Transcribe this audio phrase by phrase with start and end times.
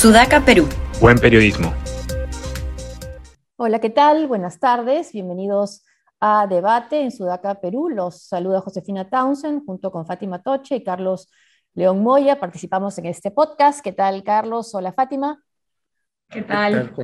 [0.00, 0.66] Sudaca, Perú.
[0.98, 1.74] Buen periodismo.
[3.56, 4.26] Hola, ¿qué tal?
[4.28, 5.12] Buenas tardes.
[5.12, 5.84] Bienvenidos
[6.20, 7.90] a Debate en Sudaca, Perú.
[7.90, 11.28] Los saluda Josefina Townsend junto con Fátima Toche y Carlos
[11.74, 12.40] León Moya.
[12.40, 13.82] Participamos en este podcast.
[13.84, 14.74] ¿Qué tal, Carlos?
[14.74, 15.44] Hola, Fátima.
[16.30, 16.94] ¿Qué tal?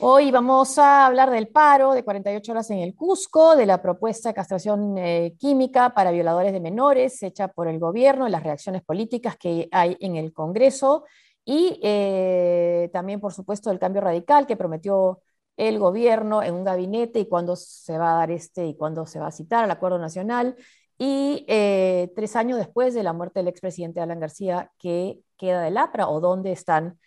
[0.00, 4.28] Hoy vamos a hablar del paro de 48 horas en el Cusco, de la propuesta
[4.28, 9.38] de castración eh, química para violadores de menores hecha por el gobierno, las reacciones políticas
[9.38, 11.04] que hay en el Congreso
[11.50, 15.22] y eh, también, por supuesto, el cambio radical que prometió
[15.56, 19.18] el gobierno en un gabinete y cuándo se va a dar este y cuándo se
[19.18, 20.56] va a citar al acuerdo nacional.
[20.98, 25.78] Y eh, tres años después de la muerte del expresidente Alan García, ¿qué queda del
[25.78, 26.98] APRA o dónde están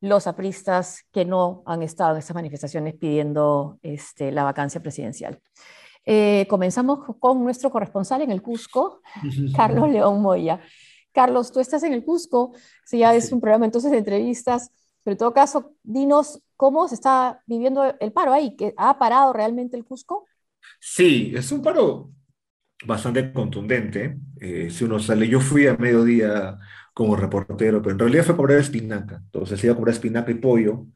[0.00, 5.40] los apristas que no han estado en esas manifestaciones pidiendo este, la vacancia presidencial.
[6.04, 9.02] Eh, comenzamos con nuestro corresponsal en el Cusco,
[9.56, 10.60] Carlos León Moya.
[11.14, 12.52] Carlos, tú estás en el Cusco,
[12.84, 14.70] si ya es un programa entonces de entrevistas,
[15.02, 19.32] pero en todo caso, dinos cómo se está viviendo el paro ahí, que ha parado
[19.32, 20.26] realmente el Cusco.
[20.80, 22.10] Sí, es un paro
[22.84, 24.18] bastante contundente.
[24.40, 26.58] Eh, si uno sale, yo fui a mediodía
[26.92, 29.16] como reportero, pero en realidad fue a comprar espinaca.
[29.16, 30.86] Entonces iba a comprar espinaca y pollo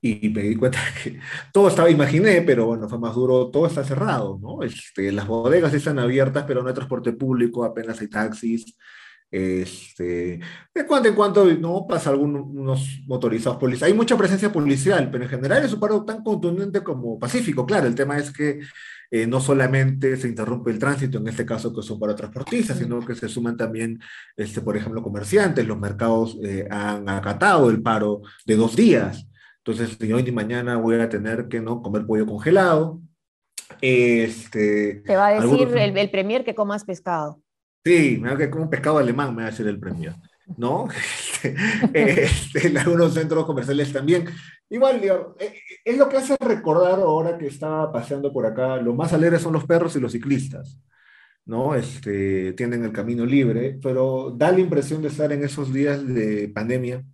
[0.00, 1.18] y me di cuenta que
[1.52, 4.62] todo estaba, imaginé, pero bueno, fue más duro, todo está cerrado, ¿no?
[4.62, 8.76] Este, las bodegas están abiertas, pero no hay transporte público, apenas hay taxis.
[9.30, 10.38] Este,
[10.72, 13.92] de cuando en cuando no pasa algunos motorizados policiales.
[13.92, 17.66] Hay mucha presencia policial, pero en general es un paro tan contundente como pacífico.
[17.66, 18.60] Claro, el tema es que
[19.10, 22.98] eh, no solamente se interrumpe el tránsito, en este caso que son para transportistas, sino
[23.04, 24.00] que se suman también,
[24.36, 25.66] este, por ejemplo, comerciantes.
[25.66, 29.28] Los mercados eh, han acatado el paro de dos días.
[29.58, 33.00] Entonces, ni hoy ni mañana voy a tener que no comer pollo congelado.
[33.80, 37.43] Este, Te va a decir el, el premier que comas pescado.
[37.84, 40.14] Sí, me va a como un pescado alemán, me va a decir el premier.
[40.56, 40.88] ¿no?
[41.44, 44.26] Este, este, en algunos centros comerciales también.
[44.70, 48.94] Igual, digamos, eh, es lo que hace recordar ahora que estaba paseando por acá, lo
[48.94, 50.80] más alegres son los perros y los ciclistas,
[51.44, 51.74] ¿no?
[51.74, 56.48] Este, tienen el camino libre, pero da la impresión de estar en esos días de
[56.48, 57.04] pandemia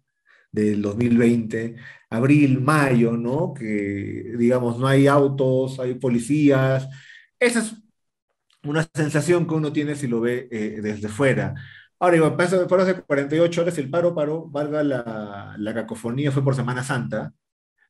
[0.53, 1.75] del 2020,
[2.11, 3.53] abril, mayo, ¿no?
[3.53, 6.89] Que, digamos, no hay autos, hay policías.
[7.41, 7.75] Esa es
[8.65, 11.55] una sensación que uno tiene si lo ve eh, desde fuera.
[11.99, 16.55] Ahora, Iván, fueron hace 48 horas, el paro paró, valga la, la cacofonía, fue por
[16.55, 17.33] Semana Santa,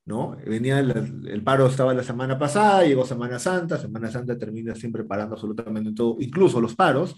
[0.04, 0.36] ¿no?
[0.46, 5.34] Venía el, paro estaba la semana pasada, llegó Semana Santa, Semana Santa termina siempre parando
[5.36, 7.16] absolutamente todo, incluso los paros,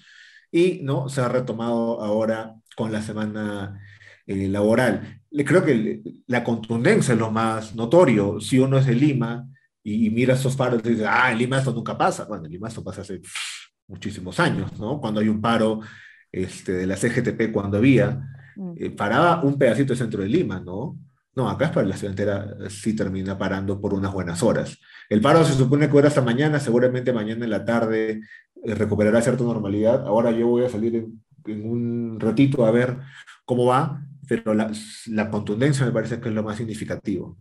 [0.51, 3.81] y no se ha retomado ahora con la semana
[4.27, 5.23] eh, laboral.
[5.31, 8.41] Creo que la contundencia es lo más notorio.
[8.41, 9.47] Si uno es de Lima
[9.83, 12.25] y, mira esos paros y dice, ah, en Lima esto nunca pasa.
[12.25, 13.21] Bueno, en Lima esto pasa hace
[13.89, 15.01] muchísimos años, ¿no?
[15.01, 15.81] Cuando hay un paro
[16.31, 18.21] este, de la CGTP cuando había,
[18.57, 18.73] mm.
[18.77, 20.99] eh, paraba un pedacito de centro de Lima, ¿no?
[21.35, 24.79] No, acá es para la ciudad entera, sí termina parando por unas buenas horas.
[25.09, 28.21] El paro se supone que era hasta mañana, seguramente mañana en la tarde
[28.63, 30.07] eh, recuperará cierta normalidad.
[30.07, 32.99] Ahora yo voy a salir en, un ratito a ver
[33.45, 34.71] cómo va, pero la,
[35.07, 37.39] la, contundencia me parece que es lo más significativo.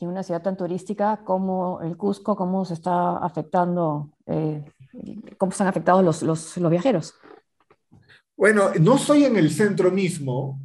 [0.00, 4.64] Y una ciudad tan turística como el Cusco, ¿cómo se está afectando eh,
[5.38, 7.14] cómo están afectados los, los, los, viajeros.
[8.36, 10.60] Bueno, no estoy en el centro mismo,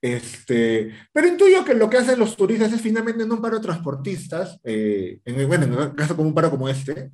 [0.00, 3.64] este, pero intuyo que lo que hacen los turistas es finalmente no un paro de
[3.64, 7.10] transportistas, eh, en, bueno, en un caso como un paro como este,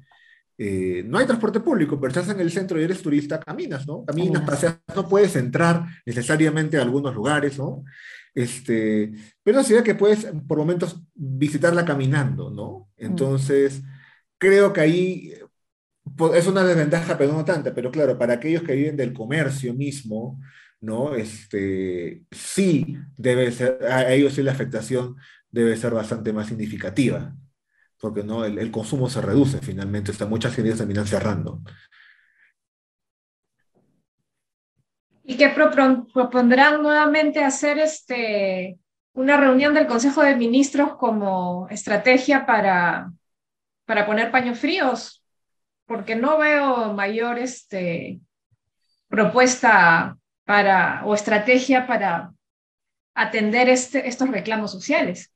[0.59, 4.05] eh, no hay transporte público, pero estás en el centro y eres turista, caminas, ¿no?
[4.05, 7.85] Caminas, paseas, no puedes entrar necesariamente a algunos lugares, ¿no?
[8.37, 12.91] Este, pero es una ciudad que puedes por momentos visitarla caminando, ¿no?
[12.99, 13.07] Mm.
[13.07, 13.83] Entonces,
[14.37, 15.33] creo que ahí
[16.35, 20.39] es una desventaja, pero no tanta, pero claro, para aquellos que viven del comercio mismo,
[20.83, 21.15] ¿no?
[21.15, 25.17] Este, sí debe ser, a ellos sí la afectación
[25.51, 27.35] debe ser bastante más significativa,
[27.99, 28.45] porque ¿no?
[28.45, 31.63] el, consumo se reduce finalmente, está, muchas ciudades terminan cerrando.
[35.27, 38.79] Y que propondrán nuevamente hacer este,
[39.13, 43.11] una reunión del Consejo de Ministros como estrategia para,
[43.85, 45.25] para poner paños fríos
[45.87, 48.21] porque no veo mayor este,
[49.09, 52.33] propuesta para, o estrategia para
[53.15, 55.33] atender este, estos reclamos sociales.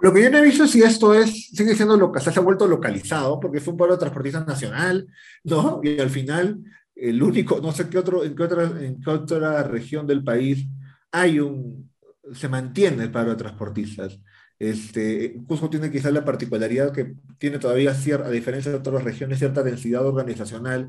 [0.00, 2.42] Lo que yo no he visto si esto es, sigue siendo lo que se ha
[2.42, 5.08] vuelto localizado, porque es un pueblo transportista nacional,
[5.42, 5.80] ¿no?
[5.82, 6.60] Y al final,
[7.00, 10.66] el único, no sé qué otro, en qué otra, en qué otra región del país
[11.12, 11.90] hay un,
[12.34, 14.20] se mantiene el paro de transportistas.
[14.58, 19.38] Este, Cusco tiene quizás la particularidad que tiene todavía, cierta, a diferencia de otras regiones,
[19.38, 20.88] cierta densidad organizacional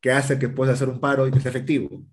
[0.00, 2.04] que hace que pueda hacer un paro y que sea efectivo.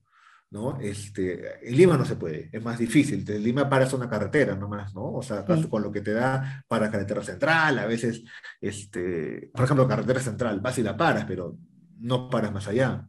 [0.50, 0.80] ¿no?
[0.80, 3.24] Este, en Lima no se puede, es más difícil.
[3.26, 5.14] De Lima paras una carretera nomás, ¿no?
[5.14, 8.24] O sea, con lo que te da para carretera central, a veces,
[8.62, 11.58] este, por ejemplo, carretera central, vas y la paras, pero
[12.00, 13.08] no paras más allá.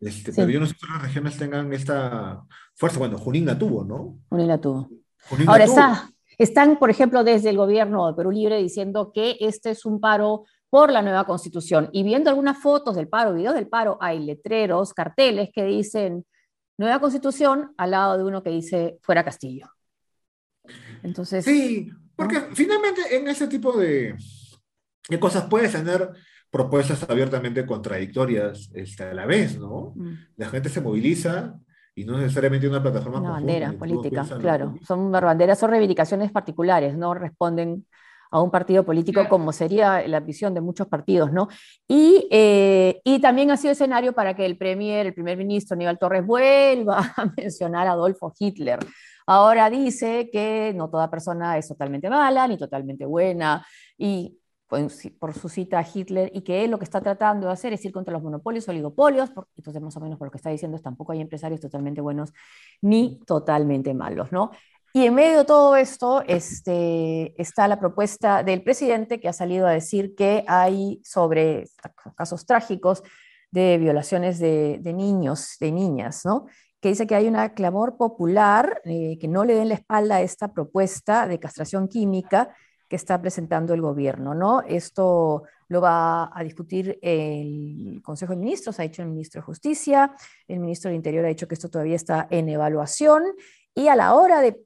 [0.00, 2.98] Este, Pero yo no sé si otras regiones tengan esta fuerza.
[2.98, 4.18] Bueno, Junín la tuvo, ¿no?
[4.28, 4.90] Junín la tuvo.
[5.46, 9.84] Ahora está, están, por ejemplo, desde el gobierno de Perú Libre diciendo que este es
[9.84, 11.88] un paro por la nueva constitución.
[11.92, 16.26] Y viendo algunas fotos del paro, videos del paro, hay letreros, carteles que dicen
[16.76, 19.70] nueva constitución al lado de uno que dice fuera Castillo.
[21.02, 21.44] Entonces.
[21.44, 24.16] Sí, porque finalmente en ese tipo de,
[25.08, 26.10] de cosas puedes tener
[26.54, 29.92] propuestas abiertamente contradictorias este, a la vez, ¿no?
[29.96, 30.12] Mm.
[30.36, 31.58] La gente se moviliza
[31.96, 33.18] y no necesariamente una plataforma.
[33.18, 34.76] Una bandera política, claro.
[34.86, 37.84] Son banderas, son reivindicaciones particulares, no responden
[38.30, 41.48] a un partido político como sería la visión de muchos partidos, ¿no?
[41.88, 45.98] Y, eh, y también ha sido escenario para que el premier, el primer ministro Aníbal
[45.98, 48.78] Torres vuelva a mencionar a Adolfo Hitler.
[49.26, 53.66] Ahora dice que no toda persona es totalmente mala ni totalmente buena
[53.98, 54.38] y
[55.18, 57.84] por su cita a Hitler y que él lo que está tratando de hacer es
[57.84, 60.76] ir contra los monopolios, oligopolios, porque, entonces más o menos por lo que está diciendo
[60.76, 62.32] es tampoco hay empresarios totalmente buenos
[62.80, 64.50] ni totalmente malos, ¿no?
[64.96, 69.66] Y en medio de todo esto este, está la propuesta del presidente que ha salido
[69.66, 71.64] a decir que hay sobre
[72.16, 73.02] casos trágicos
[73.50, 76.46] de violaciones de, niños, de niñas, ¿no?
[76.80, 80.20] que dice que hay un clamor popular eh, que no le den la espalda a
[80.22, 82.54] esta propuesta de castración química
[82.88, 84.62] que está presentando el gobierno, ¿no?
[84.62, 90.14] Esto lo va a discutir el Consejo de Ministros, ha dicho el ministro de Justicia,
[90.46, 93.22] el ministro del Interior ha dicho que esto todavía está en evaluación
[93.74, 94.60] y a la hora de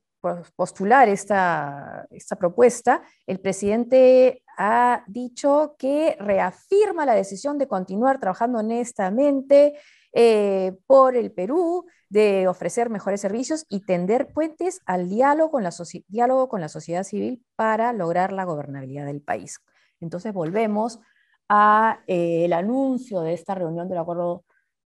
[0.56, 8.58] postular esta, esta propuesta, el presidente ha dicho que reafirma la decisión de continuar trabajando
[8.58, 9.78] honestamente
[10.12, 15.70] eh, por el Perú, de ofrecer mejores servicios y tender puentes al diálogo con la,
[16.08, 19.60] diálogo con la sociedad civil para lograr la gobernabilidad del país.
[20.00, 21.00] Entonces volvemos
[21.48, 24.44] a eh, el anuncio de esta reunión del Acuerdo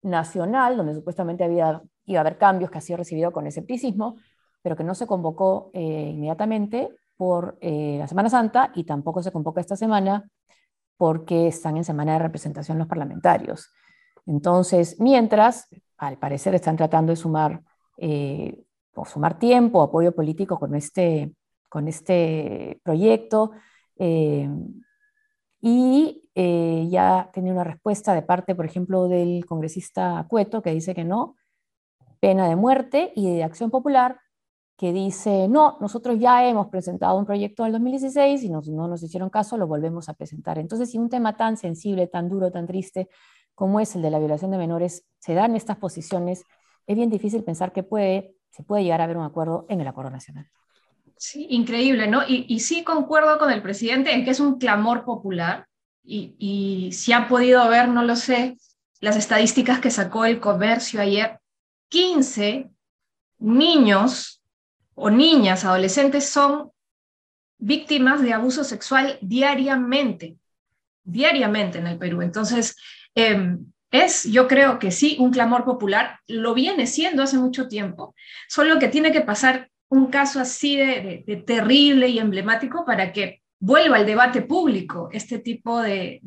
[0.04, 4.18] Nacional, donde supuestamente había, iba a haber cambios que ha sido recibido con escepticismo,
[4.62, 9.60] pero que no se convocó eh, inmediatamente por la Semana Santa y tampoco se convoca
[9.60, 10.30] esta semana
[10.96, 13.74] porque están en semana de representación los parlamentarios.
[14.30, 15.68] Entonces, mientras,
[15.98, 17.64] al parecer están tratando de sumar,
[17.98, 21.34] eh, o sumar tiempo, apoyo político con este,
[21.68, 23.52] con este proyecto,
[23.98, 24.48] eh,
[25.62, 30.94] y eh, ya tiene una respuesta de parte, por ejemplo, del congresista Cueto, que dice
[30.94, 31.36] que no,
[32.20, 34.20] pena de muerte, y de Acción Popular,
[34.78, 39.02] que dice, no, nosotros ya hemos presentado un proyecto en el 2016 y no nos
[39.02, 40.60] hicieron caso, lo volvemos a presentar.
[40.60, 43.10] Entonces, si un tema tan sensible, tan duro, tan triste,
[43.60, 46.46] como es el de la violación de menores, se dan estas posiciones,
[46.88, 49.88] es bien difícil pensar que puede, se puede llegar a haber un acuerdo en el
[49.90, 50.50] acuerdo nacional.
[51.18, 52.22] Sí, increíble, ¿no?
[52.26, 55.68] Y, sí concuerdo con el presidente en que es un clamor popular
[56.02, 58.58] y, y si ha podido ver, no lo sé,
[59.02, 61.42] las estadísticas que sacó el comercio ayer,
[61.90, 62.70] 15
[63.40, 64.42] niños
[64.96, 66.72] o niñas, adolescentes son
[67.58, 70.38] víctimas de abuso sexual diariamente,
[71.04, 72.22] diariamente en el Perú.
[72.22, 72.78] Entonces,
[73.16, 78.14] Em, es, yo creo que sí, un clamor popular, lo viene siendo hace mucho tiempo,
[78.48, 83.98] solo que tiene que pasar un caso así de, terrible y emblemático para que vuelva
[83.98, 86.22] al debate público este tipo de,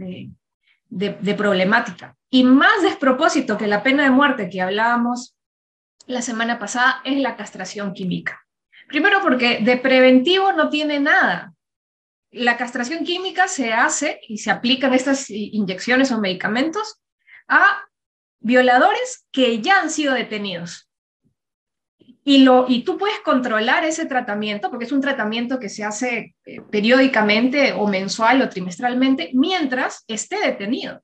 [0.89, 2.17] de, problemática.
[2.29, 5.37] Y más despropósito que la pena de muerte que hablábamos
[6.07, 8.45] la semana pasada es la castración química.
[8.89, 11.52] Primero porque de preventivo no tiene nada
[12.33, 17.01] la castración química se hace y se aplican estas inyecciones o medicamentos
[17.47, 17.85] a
[18.41, 20.89] violadores que ya han sido detenidos.
[22.25, 27.73] Y, tú puedes controlar ese tratamiento, porque es un tratamiento que se hace eh, periódicamente
[27.73, 31.03] o mensual o trimestralmente, mientras esté detenido.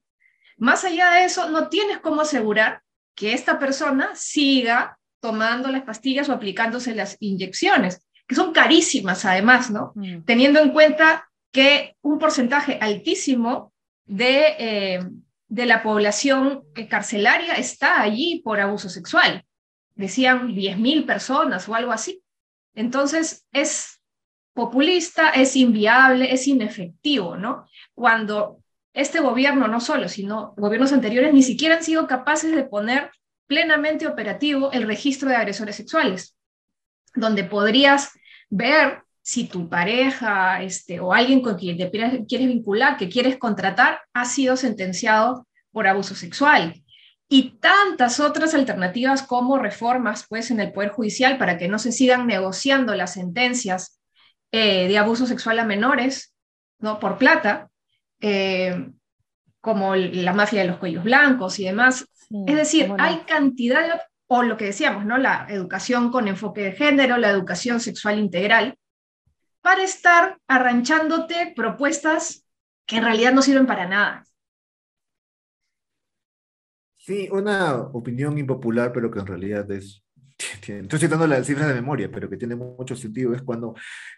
[0.57, 2.83] Más allá de eso, no tienes cómo asegurar
[3.17, 9.71] que esta persona siga tomando las pastillas o aplicándose las inyecciones que son carísimas además,
[9.71, 9.93] ¿no?
[9.95, 10.21] Mm.
[10.25, 13.73] Teniendo en cuenta que un porcentaje altísimo
[14.05, 15.01] de, eh,
[15.49, 19.45] de la población carcelaria está allí por abuso sexual.
[19.95, 22.23] Decían 10.000 personas o algo así.
[22.75, 24.01] Entonces, es
[24.53, 27.67] populista, es inviable, es inefectivo, ¿no?
[27.95, 28.59] Cuando
[28.93, 33.11] este gobierno, no solo, sino gobiernos anteriores, ni siquiera han sido capaces de poner
[33.47, 36.38] plenamente operativo el registro de agresores sexuales
[37.15, 38.11] donde podrías
[38.51, 44.01] ver si tu pareja este, o alguien con quien te quieres vincular, que quieres contratar,
[44.15, 46.83] ha sido sentenciado por abuso sexual.
[47.31, 51.93] y tantas otras alternativas como reformas pues, en el Poder Judicial para que no se
[51.93, 54.01] sigan negociando las sentencias
[54.51, 56.35] eh, de abuso sexual a menores
[56.79, 56.99] ¿no?
[56.99, 57.69] por plata,
[58.23, 58.89] eh,
[59.61, 62.07] como la mafia de los cuellos blancos y demás.
[62.47, 65.19] es decir, hay cantidad de, o lo que decíamos, ¿no?
[65.19, 68.79] la educación con enfoque de género, la educación sexual integral,
[69.63, 72.47] para estar arranchándote propuestas
[72.87, 74.25] que en realidad no sirven para nada.
[76.97, 80.03] Sí, una opinión impopular, pero que en realidad es...
[80.69, 83.35] Estoy citando las cifras de memoria, pero que tiene mucho sentido.
[83.35, 83.75] Es cuando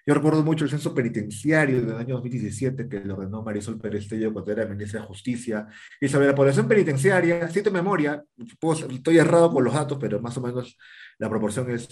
[0.06, 4.32] yo recuerdo mucho el censo penitenciario del año 2017 que lo ordenó Marisol Pérez Tello
[4.32, 5.66] cuando era ministra de Justicia.
[6.00, 8.22] Y sobre la población penitenciaria, cito memoria,
[8.90, 10.76] estoy errado con los datos, pero más o menos
[11.18, 11.88] la proporción es,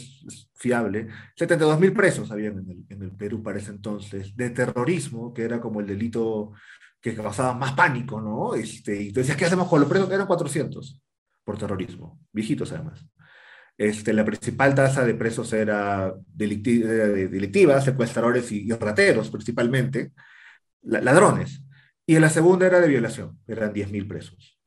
[0.54, 1.08] fiable.
[1.36, 5.80] 72 mil presos habían en el, Perú para ese entonces, de terrorismo, que era como
[5.80, 6.52] el delito
[7.00, 8.54] que causaba más pánico, ¿no?
[8.54, 10.10] Este, y tú decías, ¿qué hacemos con los presos?
[10.10, 11.00] Eran 400
[11.44, 13.06] por terrorismo, viejitos además.
[13.78, 20.10] Este, la principal tasa de presos era delictiva, secuestradores y, rateros principalmente,
[20.82, 21.62] ladrones.
[22.04, 24.58] Y la segunda era de violación, eran 10.000 presos.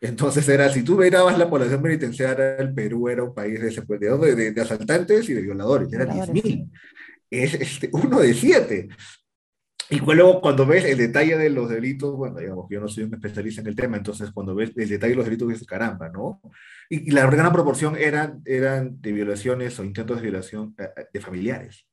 [0.00, 4.52] Entonces era, si tú mirabas la población penitenciaria, el Perú era un país de, de,
[4.52, 6.70] de asaltantes y de violadores, eran 10.000.
[7.30, 8.88] Es este, uno de siete.
[9.92, 13.12] Y luego cuando ves el detalle de los delitos, bueno, digamos, yo no soy un
[13.12, 16.40] especialista en el tema, entonces cuando ves el detalle de los delitos dices, caramba, ¿no?
[16.88, 21.20] Y, la gran proporción eran, eran de violaciones o intentos de violación eh, eh, de
[21.20, 21.86] familiares,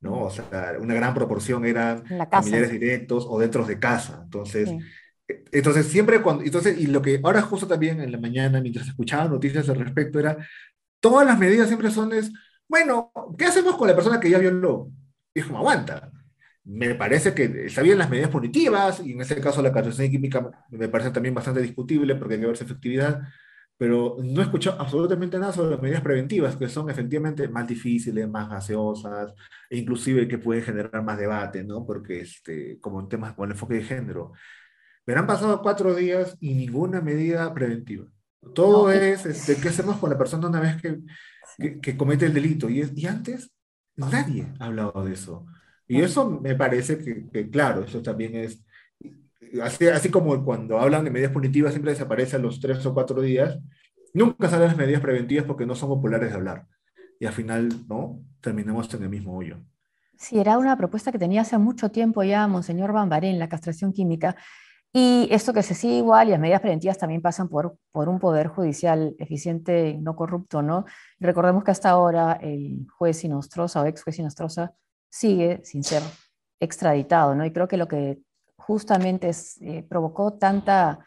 [0.00, 0.22] ¿no?
[0.22, 4.20] O sea, una gran proporción eran familiares directos o dentro de casa.
[4.22, 4.70] Entonces,
[5.26, 8.86] eh, entonces siempre cuando, entonces, y lo que ahora justo también en la mañana, mientras
[8.86, 10.36] escuchaba noticias al respecto, era,
[11.00, 12.32] todas las medidas siempre son es,
[12.68, 14.92] bueno, ¿qué hacemos con la persona que ya violó?
[15.44, 16.11] Como, aguanta
[16.64, 20.48] me parece que está bien las medidas punitivas, y en ese caso la castración química
[20.70, 23.20] me parece también bastante discutible porque hay que ver su efectividad,
[23.76, 28.28] pero no he escuchado absolutamente nada sobre las medidas preventivas, que son efectivamente más difíciles,
[28.28, 29.34] más gaseosas,
[29.68, 31.84] e inclusive que pueden generar más debate, ¿no?
[31.84, 34.32] Porque, este, como en temas con el enfoque de género,
[35.04, 38.06] me han pasado cuatro días y ninguna medida preventiva.
[38.54, 40.98] Todo es, este, ¿qué hacemos con la persona una vez que,
[41.58, 42.68] que, que comete el delito?
[42.68, 43.50] Y, y antes
[43.96, 45.44] nadie ha hablado de eso.
[45.92, 48.64] Y eso me parece que, claro, eso también es,
[49.62, 53.58] así, así, como cuando hablan de medidas punitivas siempre desaparecen los tres o cuatro días,
[54.14, 56.66] nunca salen las medidas preventivas porque no son populares de hablar.
[57.20, 58.20] Y al final, ¿no?
[58.40, 59.58] Terminamos en el mismo hoyo.
[60.16, 64.34] Sí, era una propuesta que tenía hace mucho tiempo ya Monseñor Bambarén, la castración química.
[64.94, 68.18] Y esto que se sigue igual y las medidas preventivas también pasan por, por un
[68.18, 70.86] poder judicial eficiente no corrupto, ¿no?
[71.20, 74.72] Recordemos que hasta ahora el juez Sinostroza o ex juez Sinostroza
[75.12, 76.02] sigue sin ser
[76.58, 77.44] extraditado, ¿no?
[77.44, 78.22] Y creo que lo que
[78.56, 81.04] justamente eh, provocó tanta,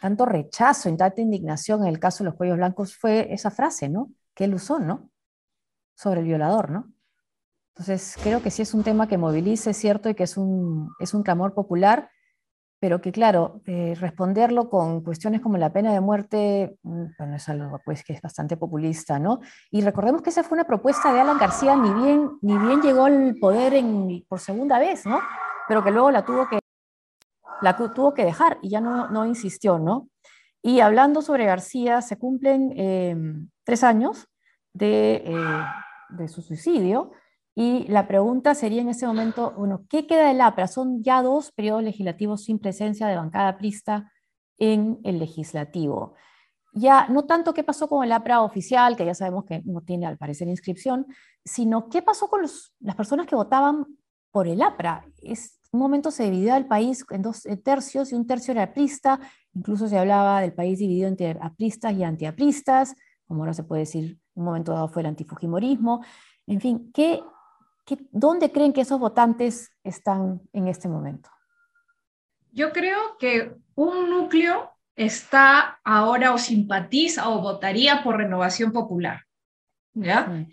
[0.00, 3.88] tanto rechazo y tanta indignación en el caso de los cuellos blancos fue esa frase,
[3.88, 4.10] ¿no?
[4.34, 5.10] Que él usó, ¿no?
[5.94, 6.92] Sobre el violador, ¿no?
[7.74, 10.90] Entonces, creo que sí es un tema que movilice, es cierto, y que es un,
[10.98, 12.10] es un clamor popular,
[12.82, 17.48] pero que claro, eh, responderlo con cuestiones como la pena de muerte, mm, bueno, es
[17.48, 19.38] algo pues, que es bastante populista, ¿no?
[19.70, 23.04] Y recordemos que esa fue una propuesta de Alan García, ni bien, ni bien llegó
[23.04, 25.20] al poder en, por segunda vez, ¿no?
[25.68, 26.58] Pero que luego la tuvo que,
[27.60, 30.08] la tuvo que dejar y ya no, no insistió, ¿no?
[30.60, 33.16] Y hablando sobre García, se cumplen eh,
[33.62, 34.26] tres años
[34.72, 35.64] de, eh,
[36.08, 37.12] de su suicidio,
[37.54, 40.68] y la pregunta sería en ese momento, bueno, ¿qué queda del APRA?
[40.68, 44.10] Son ya dos periodos legislativos sin presencia de bancada prista
[44.58, 46.14] en el legislativo.
[46.72, 50.06] Ya no tanto qué pasó con el APRA oficial, que ya sabemos que no tiene
[50.06, 51.06] al parecer inscripción,
[51.44, 53.86] sino qué pasó con las personas que votaban
[54.30, 55.04] por el APRA.
[55.20, 59.20] Es, un momento se dividió el país en dos tercios y un tercio era aprista,
[59.54, 62.94] incluso se hablaba del país dividido entre apristas y antiapristas,
[63.26, 66.02] como ahora se puede decir, un momento dado fue el antifujimorismo.
[66.46, 67.22] En fin, ¿qué,
[68.10, 71.30] ¿Dónde creen que esos votantes están en este momento?
[72.52, 79.22] Yo creo que un núcleo está ahora o simpatiza o votaría por renovación popular.
[79.94, 80.46] ¿ya?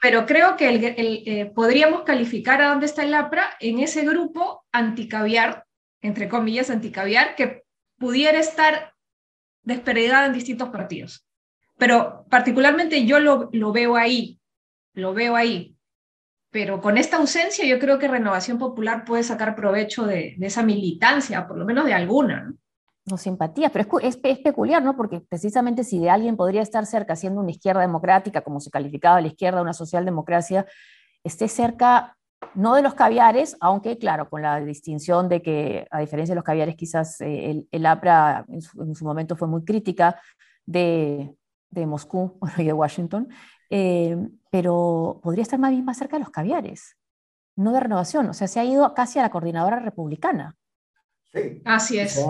[0.00, 5.64] Pero creo que eh, podríamos calificar a dónde está el APRA en ese grupo anticaviar,
[6.00, 7.64] entre comillas, anticaviar, que
[7.98, 8.94] pudiera estar
[9.62, 11.26] desperdigada en distintos partidos.
[11.76, 14.40] Pero particularmente yo lo, lo veo ahí,
[14.94, 15.77] lo veo ahí
[16.50, 21.46] pero con esta ausencia yo creo que Renovación Popular puede sacar provecho de, esa militancia,
[21.46, 22.44] por lo menos de alguna.
[22.44, 22.54] ¿no?
[23.06, 24.96] No simpatía, pero es, es, peculiar, ¿no?
[24.96, 29.20] Porque precisamente si de alguien podría estar cerca, siendo una izquierda democrática, como se calificaba
[29.20, 30.66] la izquierda, una socialdemocracia,
[31.24, 32.16] esté cerca
[32.54, 36.44] no de los caviares, aunque claro, con la distinción de que a diferencia de los
[36.44, 38.62] caviares, quizás eh, el, APRA en
[38.94, 40.20] su, momento fue muy crítica
[40.64, 41.34] de,
[41.72, 43.28] Moscú y de Washington,
[43.70, 44.16] eh,
[44.50, 46.96] pero podría estar más bien más cerca de los caviares,
[47.56, 50.56] no de renovación, o sea, se ha ido casi a la coordinadora republicana.
[51.32, 52.20] Sí, así es.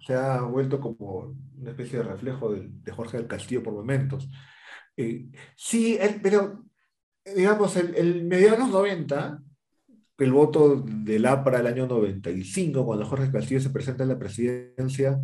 [0.00, 4.28] Se ha, vuelto como una especie de reflejo de, Jorge del Castillo por momentos.
[4.96, 6.64] Eh, sí, pero
[7.24, 9.42] digamos, el, el medianos 90,
[10.18, 15.20] el voto del APRA el año 95, cuando Jorge Castillo se presenta en la presidencia,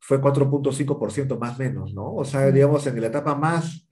[0.00, 2.14] fue 4.5% más menos, ¿no?
[2.14, 3.85] O sea, digamos, en la etapa más,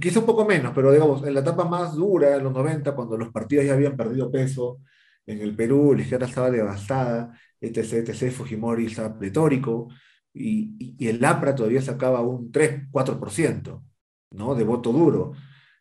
[0.00, 3.16] quizá un poco menos, pero digamos, en la etapa más dura, en los 90, cuando
[3.16, 4.80] los partidos ya habían perdido peso,
[5.26, 9.88] en el Perú la izquierda estaba devastada, etc., etc., Fujimori estaba pletórico,
[10.32, 13.82] y, y, el APRA todavía sacaba un 3, 4%,
[14.30, 14.54] ¿no?
[14.54, 15.32] De voto duro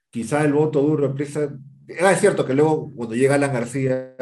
[0.09, 1.49] quizá el voto duro empieza...
[2.01, 4.15] Ah, es cierto que luego cuando llega Alan García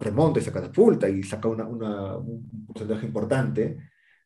[0.00, 3.78] remonta y se catapulta y saca una, un porcentaje importante,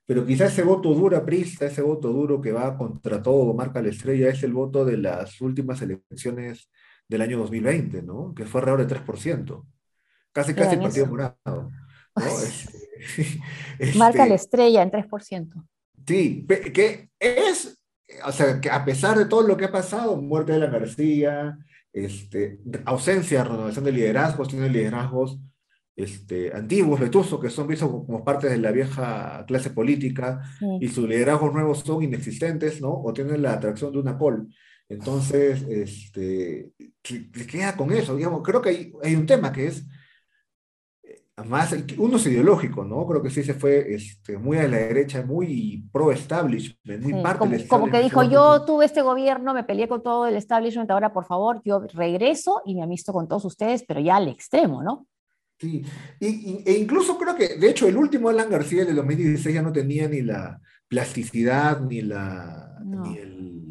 [0.06, 3.88] pero quizá ese voto duro aprista, ese voto duro que va contra todo, marca la
[3.88, 6.70] estrella, es el voto de las últimas elecciones
[7.08, 8.32] del año 2020, ¿no?
[8.34, 9.64] Que fue alrededor de 3%.
[10.32, 11.36] Casi, casi el Partido Morado.
[11.44, 11.70] ¿no?
[13.78, 15.66] Este, marca la estrella en 3%.
[16.06, 17.78] Sí, que es
[18.24, 21.58] o sea, que a pesar de todo lo que ha pasado, muerte de la García,
[21.92, 25.38] este, ausencia, renovación de liderazgos, tiene liderazgos
[25.96, 30.42] este, antiguos, vetusos, que son vistos como parte de la vieja clase política,
[30.80, 32.92] y sus liderazgos nuevos son inexistentes, ¿no?
[32.92, 34.48] O tienen la atracción de una col.
[34.88, 36.70] Entonces, este,
[37.02, 38.14] ¿qué queda con eso?
[38.14, 39.86] Digamos, creo que hay, hay un tema que es
[41.44, 43.06] más, uno es ideológico, ¿no?
[43.06, 47.52] Creo que sí se fue este, muy a la derecha, muy pro-establishment, muy parte como,
[47.52, 51.12] del Como que dijo, yo tuve este gobierno, me peleé con todo el establishment, ahora
[51.12, 55.06] por favor, yo regreso y me amisto con todos ustedes, pero ya al extremo, ¿no?
[55.58, 55.82] Sí,
[56.20, 59.72] y, e incluso creo que, de hecho, el último Alan García de 2016 ya no
[59.72, 63.66] tenía ni la plasticidad, ni, la, ni el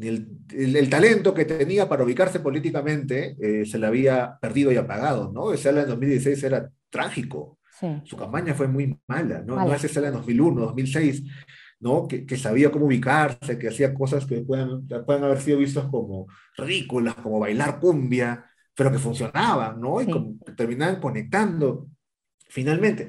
[0.00, 5.52] el, talento que tenía para ubicarse políticamente eh, se le había perdido y apagado, ¿no?
[5.52, 7.58] Ese en 2016 era trágico.
[8.04, 9.56] Su campaña fue muy mala, ¿no?
[9.56, 11.24] No es ese en 2001, 2006,
[11.80, 12.06] ¿no?
[12.06, 16.28] Que, que, sabía cómo ubicarse, que hacía cosas que pueden, pueden haber sido vistas como
[16.56, 20.00] ridículas, como bailar cumbia, pero que funcionaban, ¿no?
[20.00, 21.88] Y como, terminaban conectando.
[22.48, 23.08] Finalmente,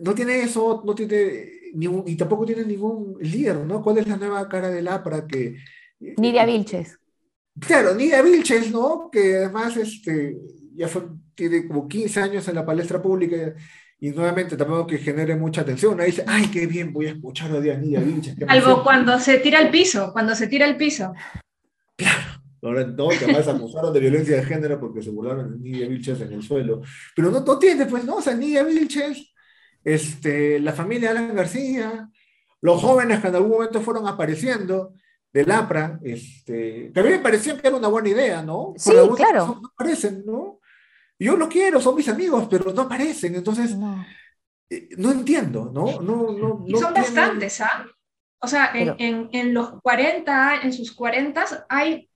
[0.00, 3.82] no tiene eso, no tiene ningún, y tampoco tiene ningún líder, ¿no?
[3.82, 5.56] ¿Cuál es la nueva cara del APRA que,
[5.98, 6.98] Nidia Vilches.
[7.58, 9.08] Claro, Nidia Vilches, ¿no?
[9.10, 10.36] Que además este,
[10.74, 10.88] ya
[11.34, 13.54] tiene como 15 años en la palestra pública
[13.98, 15.98] y nuevamente tampoco que genere mucha atención.
[16.00, 18.36] Ahí dice, ay, qué bien, voy a escuchar a Nidia Vilches.
[18.46, 21.12] Algo cuando se tira al piso, cuando se tira al piso.
[21.96, 22.35] Claro.
[22.62, 26.20] Ahora no, que además acusaron de violencia de género porque se burlaron de Nidia Vilches
[26.20, 26.82] en el suelo.
[27.14, 28.16] Pero no, no tiene, pues, ¿no?
[28.16, 29.34] O sea, Nidia Vilches,
[29.84, 32.08] este, la familia Alan García,
[32.60, 34.94] los jóvenes que en algún momento fueron apareciendo,
[35.32, 38.72] del APRA, este, que a mí me parecía que era una buena idea, ¿no?
[38.78, 39.60] Sí, claro.
[39.60, 40.60] No aparecen, ¿no?
[41.18, 44.04] Yo lo quiero, son mis amigos, pero no aparecen, entonces no,
[44.70, 46.00] eh, entiendo, ¿no?
[46.00, 47.86] no, no y son bastantes, ¿ah?
[48.38, 52.08] O sea, en, en, los 40, en sus 40 hay,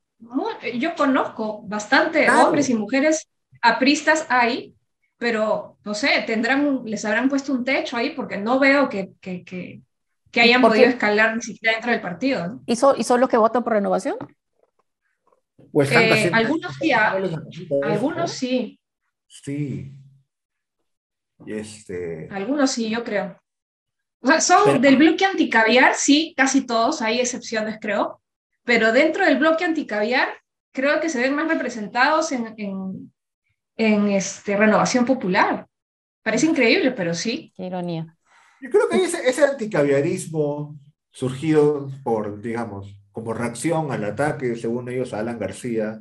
[0.74, 3.28] yo conozco bastante hombres y mujeres
[3.62, 4.74] apristas ahí,
[5.18, 9.44] pero no sé, tendrán, les habrán puesto un techo ahí porque no veo que, que,
[9.44, 9.82] que,
[10.30, 12.60] que hayan podido escalar ni siquiera dentro del partido.
[12.66, 14.16] ¿Y, son, ¿Y son los que votan por renovación?
[15.72, 18.80] Pues eh, algunos sí, algunos sí.
[19.26, 19.92] Sí.
[21.46, 22.28] Este...
[22.30, 23.40] Algunos sí, yo creo.
[24.22, 28.20] O sea, son del bloque anticaviar, sí, casi todos, hay excepciones, creo.
[28.70, 30.28] Pero dentro del bloque anticaviar,
[30.72, 33.12] creo que se ven más representados en, en,
[33.76, 35.66] en este, renovación popular.
[36.22, 37.52] Parece increíble, pero sí.
[37.56, 38.16] Qué ironía.
[38.60, 40.78] Yo creo que ese, ese anticaviarismo
[41.10, 46.00] surgido por, digamos, como reacción al ataque, según ellos, a Alan García,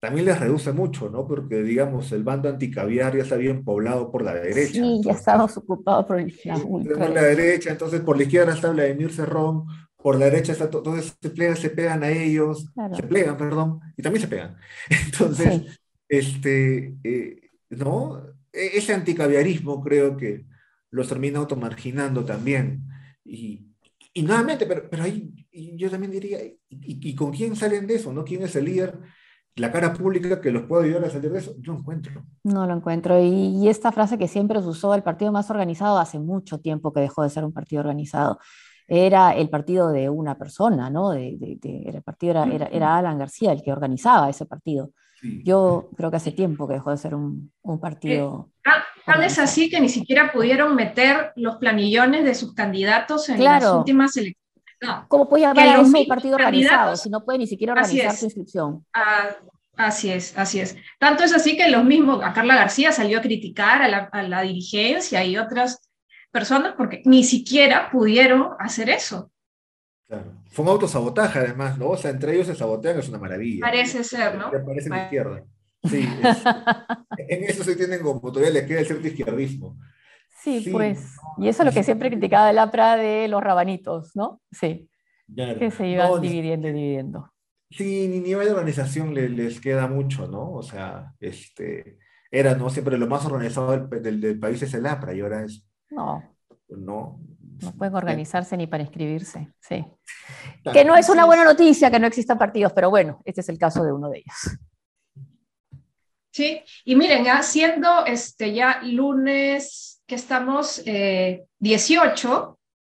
[0.00, 1.26] también les reduce mucho, ¿no?
[1.26, 4.82] Porque, digamos, el bando anticaviar ya está bien poblado por la derecha.
[4.82, 6.30] Sí, ya estamos ocupados por el
[6.62, 9.64] Por la derecha, entonces por la izquierda está Vladimir Cerrón,
[10.02, 13.80] por la derecha está todo, entonces se, plegan, se pegan a ellos, se plegan, perdón,
[13.96, 14.56] y también se pegan.
[15.06, 18.22] Entonces, este, eh, ¿no?
[18.52, 20.46] E, ese anticaviarismo creo que
[20.90, 22.82] los termina automarginando también.
[23.24, 23.70] Y,
[24.12, 28.12] y nuevamente, pero, pero ahí yo también diría, ¿y, con quién salen de eso?
[28.12, 28.24] ¿no?
[28.24, 28.98] ¿Quién es el líder?
[29.56, 32.24] La cara pública que los puede ayudar a salir de eso, yo no encuentro.
[32.44, 33.20] No lo encuentro.
[33.20, 37.00] Y, esta frase que siempre se usó, el partido más organizado, hace mucho tiempo que
[37.00, 38.38] dejó de ser un partido organizado.
[38.92, 41.10] Era el partido de una persona, ¿no?
[41.10, 44.90] De, el partido era, era, era, Alan García el que organizaba ese partido.
[45.44, 48.50] Yo creo que hace tiempo que dejó de ser un, partido.
[49.06, 53.64] Tal es así que ni siquiera pudieron meter los planillones de sus candidatos en las
[53.64, 54.40] últimas elecciones.
[55.08, 58.84] ¿Cómo puede llamar a un partido organizado si no puede ni siquiera organizar su inscripción?
[58.92, 59.28] Ah,
[59.76, 60.76] así es, así es.
[60.98, 64.22] Tanto es así que los mismos, a Carla García salió a criticar a la, a
[64.22, 65.89] la dirigencia y otras
[66.30, 69.30] personas porque ni siquiera pudieron hacer eso.
[70.06, 70.32] Claro.
[70.50, 71.90] Fue un autosabotaje, además, ¿no?
[71.90, 73.60] O sea, entre ellos se sabotean, es una maravilla.
[73.60, 74.50] Parece ser, ¿no?
[74.50, 75.44] Parece la izquierda.
[75.84, 76.06] Sí,
[77.18, 79.78] en eso se tienen como todavía le queda el cierto izquierdismo.
[80.42, 81.16] Sí, pues.
[81.38, 84.40] Y eso es lo que siempre criticaba el APRA de los rabanitos, ¿no?
[84.50, 84.88] Sí.
[85.34, 87.32] Que se iban dividiendo y dividiendo.
[87.70, 90.50] Sí, ni nivel de organización les, queda mucho, ¿no?
[90.50, 91.98] O sea, este,
[92.30, 92.68] era, ¿no?
[92.68, 95.64] Siempre lo más organizado del, del país es el APRA y ahora es.
[95.90, 96.22] No.
[96.68, 97.18] No,
[97.62, 99.84] no pueden organizarse ni para inscribirse, sí.
[100.72, 103.58] Que no es una buena noticia que no existan partidos, pero bueno, este es el
[103.58, 104.58] caso de uno de ellos.
[106.30, 112.80] Sí, y miren, ya siendo este ya lunes que estamos 18, eh,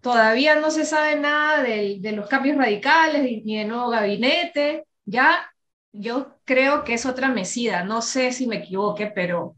[0.00, 4.86] todavía no se sabe nada de, de los cambios radicales ni de nuevo gabinete.
[5.04, 5.50] Ya
[5.92, 9.56] yo creo que es otra mesida, no sé si me equivoque, pero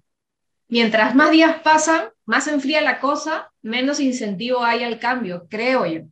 [0.69, 6.03] mientras más días pasan, más enfría la cosa, menos incentivo hay al cambio, creo yo.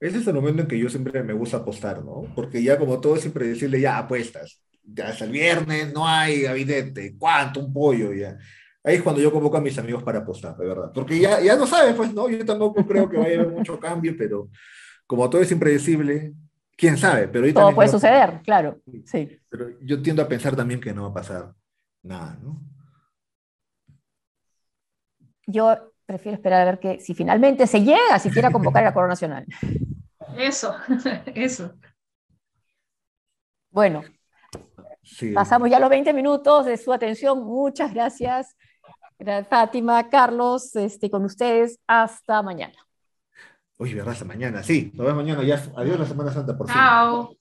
[0.00, 2.26] Ese es el momento en que yo siempre me gusta apostar, ¿no?
[2.34, 7.16] Porque ya como todo es decirle ya apuestas, ya hasta el viernes no hay gabinete,
[7.18, 7.60] ¿cuánto?
[7.60, 8.36] Un pollo, ya.
[8.82, 10.90] Ahí es cuando yo convoco a mis amigos para apostar, de verdad.
[10.92, 12.28] Porque ya, ya no sabes, pues, ¿no?
[12.28, 14.50] Yo tampoco creo que vaya a haber mucho cambio, pero
[15.06, 16.34] como todo es impredecible,
[16.76, 17.28] quién sabe.
[17.28, 18.78] Pero todo puede suceder, claro.
[19.06, 19.40] Sí.
[19.48, 21.54] Pero yo tiendo a pensar también que no va a pasar
[22.02, 22.60] nada, ¿no?
[25.46, 25.76] Yo
[26.06, 29.12] prefiero esperar a ver que si finalmente se llega siquiera a convocar a la Corona
[29.12, 29.46] Nacional.
[30.36, 30.74] Eso,
[31.34, 31.74] eso.
[33.70, 34.02] Bueno,
[35.34, 37.44] pasamos ya los 20 minutos de su atención.
[37.44, 38.56] Muchas gracias,
[39.48, 41.80] Fátima, Carlos, este, con ustedes.
[41.86, 42.74] Hasta mañana.
[43.76, 44.12] Uy, ¿verdad?
[44.12, 44.92] Hasta mañana, sí.
[44.94, 45.60] Nos vemos mañana ya.
[45.76, 46.76] Adiós la Semana Santa, por fin.
[46.76, 47.36] Chao.